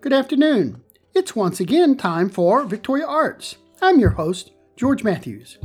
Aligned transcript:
Good 0.00 0.12
afternoon. 0.12 0.84
It's 1.12 1.34
once 1.34 1.58
again 1.58 1.96
time 1.96 2.28
for 2.28 2.64
Victoria 2.64 3.04
Arts. 3.04 3.56
I'm 3.82 3.98
your 3.98 4.10
host, 4.10 4.52
George 4.76 5.02
Matthews. 5.02 5.58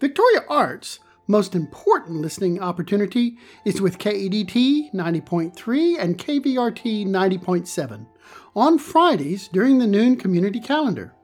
Victoria 0.00 0.40
Arts' 0.48 0.98
most 1.28 1.54
important 1.54 2.20
listening 2.20 2.60
opportunity 2.60 3.38
is 3.64 3.80
with 3.80 3.98
KEDT 3.98 4.92
90.3 4.92 5.96
and 5.96 6.18
KVRT 6.18 7.06
90.7 7.06 8.06
on 8.56 8.78
Fridays 8.78 9.46
during 9.46 9.78
the 9.78 9.86
noon 9.86 10.16
community 10.16 10.58
calendar. 10.58 11.14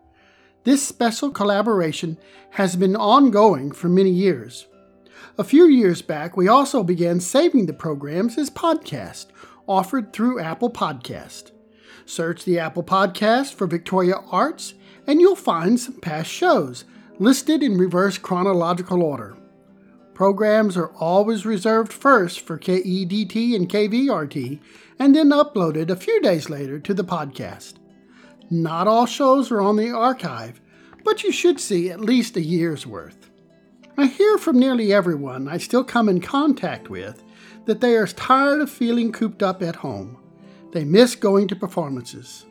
This 0.62 0.86
special 0.86 1.32
collaboration 1.32 2.18
has 2.50 2.76
been 2.76 2.94
ongoing 2.94 3.72
for 3.72 3.88
many 3.88 4.10
years. 4.10 4.68
A 5.38 5.42
few 5.42 5.66
years 5.66 6.02
back, 6.02 6.36
we 6.36 6.46
also 6.46 6.84
began 6.84 7.18
saving 7.18 7.66
the 7.66 7.72
programs 7.72 8.38
as 8.38 8.48
podcasts 8.48 9.26
offered 9.66 10.12
through 10.12 10.38
Apple 10.38 10.70
Podcast. 10.70 11.50
Search 12.06 12.44
the 12.44 12.58
Apple 12.58 12.82
Podcast 12.82 13.54
for 13.54 13.66
Victoria 13.66 14.16
Arts, 14.30 14.74
and 15.06 15.20
you'll 15.20 15.36
find 15.36 15.78
some 15.78 16.00
past 16.00 16.30
shows 16.30 16.84
listed 17.18 17.62
in 17.62 17.78
reverse 17.78 18.18
chronological 18.18 19.02
order. 19.02 19.36
Programs 20.14 20.76
are 20.76 20.92
always 20.94 21.44
reserved 21.44 21.92
first 21.92 22.40
for 22.40 22.58
KEDT 22.58 23.56
and 23.56 23.68
KVRT, 23.68 24.60
and 24.98 25.14
then 25.14 25.30
uploaded 25.30 25.90
a 25.90 25.96
few 25.96 26.20
days 26.20 26.48
later 26.48 26.78
to 26.78 26.94
the 26.94 27.04
podcast. 27.04 27.74
Not 28.50 28.86
all 28.86 29.06
shows 29.06 29.50
are 29.50 29.60
on 29.60 29.76
the 29.76 29.90
archive, 29.90 30.60
but 31.02 31.24
you 31.24 31.32
should 31.32 31.58
see 31.58 31.90
at 31.90 32.00
least 32.00 32.36
a 32.36 32.40
year's 32.40 32.86
worth. 32.86 33.30
I 33.96 34.06
hear 34.06 34.38
from 34.38 34.58
nearly 34.58 34.92
everyone 34.92 35.48
I 35.48 35.58
still 35.58 35.84
come 35.84 36.08
in 36.08 36.20
contact 36.20 36.88
with 36.88 37.22
that 37.66 37.80
they 37.80 37.96
are 37.96 38.06
tired 38.06 38.60
of 38.60 38.70
feeling 38.70 39.12
cooped 39.12 39.42
up 39.42 39.62
at 39.62 39.76
home. 39.76 40.18
They 40.74 40.84
miss 40.84 41.14
going 41.14 41.46
to 41.48 41.56
performances. 41.56 42.46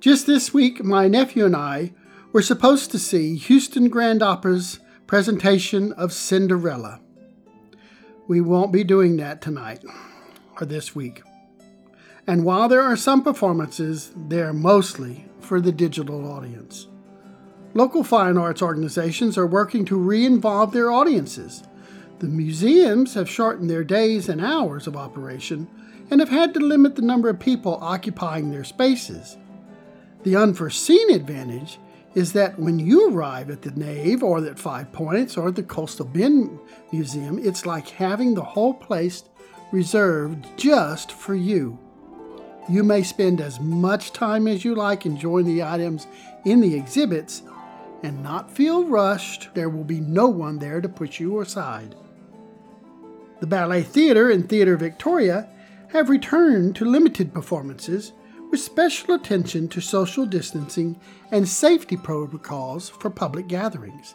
Just 0.00 0.26
this 0.26 0.52
week, 0.52 0.82
my 0.82 1.06
nephew 1.06 1.44
and 1.44 1.54
I 1.54 1.92
were 2.32 2.42
supposed 2.42 2.90
to 2.90 2.98
see 2.98 3.36
Houston 3.36 3.88
Grand 3.88 4.20
Opera's 4.20 4.80
presentation 5.06 5.92
of 5.92 6.12
Cinderella. 6.12 7.00
We 8.26 8.40
won't 8.40 8.72
be 8.72 8.82
doing 8.82 9.16
that 9.18 9.40
tonight 9.40 9.84
or 10.58 10.66
this 10.66 10.96
week. 10.96 11.22
And 12.26 12.44
while 12.44 12.68
there 12.68 12.82
are 12.82 12.96
some 12.96 13.22
performances, 13.22 14.10
they 14.28 14.40
are 14.40 14.52
mostly 14.52 15.26
for 15.38 15.60
the 15.60 15.72
digital 15.72 16.32
audience. 16.32 16.88
Local 17.74 18.02
fine 18.02 18.38
arts 18.38 18.60
organizations 18.60 19.38
are 19.38 19.46
working 19.46 19.84
to 19.84 19.96
re 19.96 20.26
involve 20.26 20.72
their 20.72 20.90
audiences. 20.90 21.62
The 22.20 22.28
museums 22.28 23.14
have 23.14 23.30
shortened 23.30 23.70
their 23.70 23.82
days 23.82 24.28
and 24.28 24.42
hours 24.42 24.86
of 24.86 24.94
operation 24.94 25.66
and 26.10 26.20
have 26.20 26.28
had 26.28 26.52
to 26.52 26.60
limit 26.60 26.94
the 26.94 27.00
number 27.00 27.30
of 27.30 27.40
people 27.40 27.78
occupying 27.80 28.50
their 28.50 28.62
spaces. 28.62 29.38
The 30.24 30.36
unforeseen 30.36 31.14
advantage 31.14 31.78
is 32.14 32.34
that 32.34 32.58
when 32.58 32.78
you 32.78 33.10
arrive 33.10 33.48
at 33.48 33.62
the 33.62 33.70
Nave 33.70 34.22
or 34.22 34.44
at 34.44 34.58
Five 34.58 34.92
Points 34.92 35.38
or 35.38 35.50
the 35.50 35.62
Coastal 35.62 36.04
Bend 36.04 36.58
Museum, 36.92 37.38
it's 37.38 37.64
like 37.64 37.88
having 37.88 38.34
the 38.34 38.44
whole 38.44 38.74
place 38.74 39.24
reserved 39.72 40.46
just 40.58 41.12
for 41.12 41.34
you. 41.34 41.78
You 42.68 42.84
may 42.84 43.02
spend 43.02 43.40
as 43.40 43.60
much 43.60 44.12
time 44.12 44.46
as 44.46 44.62
you 44.62 44.74
like 44.74 45.06
enjoying 45.06 45.46
the 45.46 45.62
items 45.62 46.06
in 46.44 46.60
the 46.60 46.74
exhibits 46.74 47.44
and 48.02 48.22
not 48.22 48.50
feel 48.50 48.84
rushed. 48.84 49.48
There 49.54 49.70
will 49.70 49.84
be 49.84 50.00
no 50.00 50.26
one 50.26 50.58
there 50.58 50.82
to 50.82 50.88
push 50.88 51.18
you 51.18 51.40
aside. 51.40 51.94
The 53.40 53.46
Ballet 53.46 53.82
Theater 53.82 54.30
and 54.30 54.46
Theater 54.46 54.76
Victoria 54.76 55.48
have 55.88 56.10
returned 56.10 56.76
to 56.76 56.84
limited 56.84 57.32
performances 57.32 58.12
with 58.50 58.60
special 58.60 59.14
attention 59.14 59.66
to 59.68 59.80
social 59.80 60.26
distancing 60.26 61.00
and 61.30 61.48
safety 61.48 61.96
protocols 61.96 62.90
for 62.90 63.08
public 63.08 63.48
gatherings. 63.48 64.14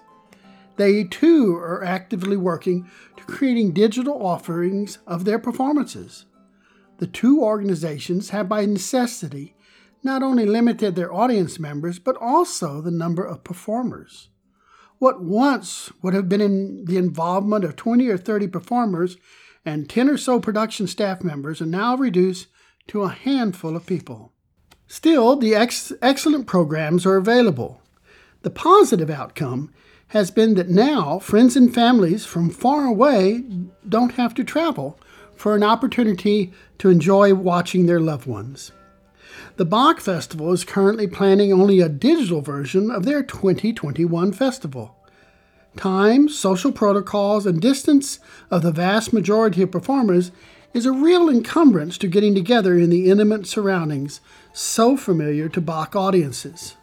They 0.75 1.05
too 1.05 1.55
are 1.55 1.83
actively 1.83 2.37
working 2.37 2.87
to 3.17 3.23
creating 3.23 3.71
digital 3.71 4.23
offerings 4.23 4.99
of 5.07 5.25
their 5.25 5.39
performances. 5.39 6.25
The 6.99 7.07
two 7.07 7.41
organizations 7.41 8.29
have 8.29 8.47
by 8.47 8.67
necessity 8.67 9.55
not 10.03 10.21
only 10.21 10.45
limited 10.45 10.95
their 10.95 11.11
audience 11.11 11.59
members 11.59 11.97
but 11.97 12.15
also 12.17 12.79
the 12.79 12.91
number 12.91 13.25
of 13.25 13.43
performers. 13.43 14.29
What 14.99 15.21
once 15.21 15.91
would 16.01 16.13
have 16.13 16.29
been 16.29 16.41
in 16.41 16.85
the 16.85 16.97
involvement 16.97 17.65
of 17.65 17.75
20 17.75 18.07
or 18.07 18.17
30 18.17 18.47
performers 18.47 19.17
and 19.65 19.89
10 19.89 20.09
or 20.09 20.17
so 20.17 20.39
production 20.39 20.87
staff 20.87 21.23
members 21.23 21.61
are 21.61 21.65
now 21.65 21.95
reduced 21.97 22.47
to 22.87 23.03
a 23.03 23.09
handful 23.09 23.75
of 23.75 23.85
people. 23.85 24.31
Still, 24.87 25.35
the 25.35 25.55
ex- 25.55 25.91
excellent 26.01 26.45
programs 26.45 27.05
are 27.05 27.17
available. 27.17 27.81
The 28.43 28.51
positive 28.51 29.09
outcome 29.09 29.73
has 30.09 30.29
been 30.29 30.53
that 30.53 30.69
now 30.69 31.17
friends 31.19 31.55
and 31.55 31.73
families 31.73 32.25
from 32.25 32.49
far 32.51 32.85
away 32.85 33.43
don't 33.89 34.13
have 34.13 34.35
to 34.35 34.43
travel 34.43 34.99
for 35.35 35.55
an 35.55 35.63
opportunity 35.63 36.53
to 36.77 36.89
enjoy 36.89 37.33
watching 37.33 37.85
their 37.87 37.99
loved 37.99 38.27
ones. 38.27 38.71
The 39.57 39.65
Bach 39.65 39.99
Festival 39.99 40.51
is 40.51 40.63
currently 40.63 41.07
planning 41.07 41.53
only 41.53 41.79
a 41.79 41.89
digital 41.89 42.41
version 42.41 42.91
of 42.91 43.05
their 43.05 43.23
2021 43.23 44.33
festival. 44.33 44.95
Time, 45.77 46.29
social 46.29 46.71
protocols, 46.71 47.45
and 47.45 47.61
distance 47.61 48.19
of 48.49 48.61
the 48.61 48.71
vast 48.71 49.13
majority 49.13 49.61
of 49.61 49.71
performers 49.71 50.31
is 50.73 50.85
a 50.85 50.91
real 50.91 51.29
encumbrance 51.29 51.97
to 51.97 52.07
getting 52.07 52.35
together 52.35 52.77
in 52.77 52.89
the 52.89 53.09
intimate 53.09 53.47
surroundings 53.47 54.19
so 54.51 54.97
familiar 54.97 55.47
to 55.49 55.61
Bach 55.61 55.95
audiences. 55.95 56.75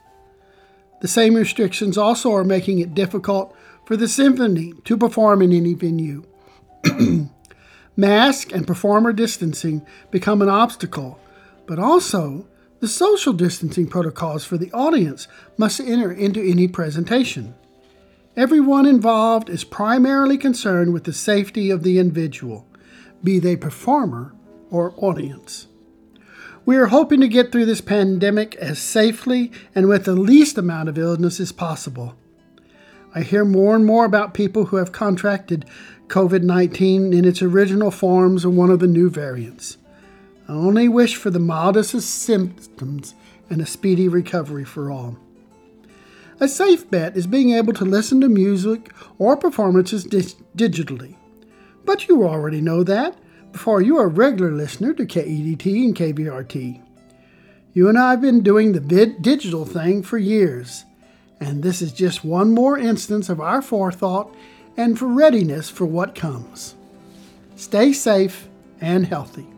The 1.02 1.08
same 1.08 1.34
restrictions 1.34 1.98
also 1.98 2.32
are 2.32 2.44
making 2.44 2.78
it 2.78 2.94
difficult 2.94 3.54
for 3.84 3.96
the 3.96 4.08
symphony 4.08 4.72
to 4.84 4.96
perform 4.96 5.42
in 5.42 5.52
any 5.52 5.74
venue. 5.74 6.24
Mask 7.96 8.52
and 8.52 8.66
performer 8.66 9.12
distancing 9.12 9.84
become 10.10 10.40
an 10.40 10.48
obstacle, 10.48 11.18
but 11.72 11.78
also 11.78 12.46
the 12.80 12.86
social 12.86 13.32
distancing 13.32 13.86
protocols 13.86 14.44
for 14.44 14.58
the 14.58 14.70
audience 14.72 15.26
must 15.56 15.80
enter 15.80 16.12
into 16.12 16.38
any 16.38 16.68
presentation. 16.68 17.54
Everyone 18.36 18.84
involved 18.84 19.48
is 19.48 19.64
primarily 19.64 20.36
concerned 20.36 20.92
with 20.92 21.04
the 21.04 21.14
safety 21.14 21.70
of 21.70 21.82
the 21.82 21.98
individual, 21.98 22.66
be 23.24 23.38
they 23.38 23.56
performer 23.56 24.34
or 24.70 24.92
audience. 24.98 25.68
We 26.66 26.76
are 26.76 26.88
hoping 26.88 27.22
to 27.22 27.26
get 27.26 27.52
through 27.52 27.64
this 27.64 27.80
pandemic 27.80 28.54
as 28.56 28.78
safely 28.78 29.50
and 29.74 29.88
with 29.88 30.04
the 30.04 30.12
least 30.12 30.58
amount 30.58 30.90
of 30.90 30.98
illness 30.98 31.40
as 31.40 31.52
possible. 31.52 32.14
I 33.14 33.22
hear 33.22 33.46
more 33.46 33.74
and 33.74 33.86
more 33.86 34.04
about 34.04 34.34
people 34.34 34.66
who 34.66 34.76
have 34.76 34.92
contracted 34.92 35.64
COVID 36.08 36.42
19 36.42 37.14
in 37.14 37.24
its 37.24 37.40
original 37.40 37.90
forms 37.90 38.44
or 38.44 38.50
one 38.50 38.68
of 38.68 38.80
the 38.80 38.86
new 38.86 39.08
variants. 39.08 39.78
I 40.52 40.54
only 40.54 40.86
wish 40.86 41.16
for 41.16 41.30
the 41.30 41.38
mildest 41.38 41.94
of 41.94 42.02
symptoms 42.02 43.14
and 43.48 43.62
a 43.62 43.66
speedy 43.66 44.06
recovery 44.06 44.66
for 44.66 44.90
all. 44.90 45.16
A 46.40 46.46
safe 46.46 46.90
bet 46.90 47.16
is 47.16 47.26
being 47.26 47.52
able 47.52 47.72
to 47.72 47.86
listen 47.86 48.20
to 48.20 48.28
music 48.28 48.92
or 49.18 49.34
performances 49.34 50.04
di- 50.04 50.36
digitally. 50.54 51.16
But 51.86 52.06
you 52.06 52.24
already 52.24 52.60
know 52.60 52.84
that 52.84 53.16
before 53.50 53.80
you 53.80 53.96
are 53.96 54.04
a 54.04 54.08
regular 54.08 54.52
listener 54.52 54.92
to 54.92 55.06
KEDT 55.06 55.84
and 55.86 55.96
KVRT. 55.96 56.82
You 57.72 57.88
and 57.88 57.96
I 57.96 58.10
have 58.10 58.20
been 58.20 58.42
doing 58.42 58.72
the 58.72 58.80
vid- 58.80 59.22
digital 59.22 59.64
thing 59.64 60.02
for 60.02 60.18
years, 60.18 60.84
and 61.40 61.62
this 61.62 61.80
is 61.80 61.94
just 61.94 62.26
one 62.26 62.52
more 62.52 62.76
instance 62.76 63.30
of 63.30 63.40
our 63.40 63.62
forethought 63.62 64.34
and 64.76 64.98
for 64.98 65.06
readiness 65.06 65.70
for 65.70 65.86
what 65.86 66.14
comes. 66.14 66.74
Stay 67.56 67.94
safe 67.94 68.50
and 68.82 69.06
healthy. 69.06 69.51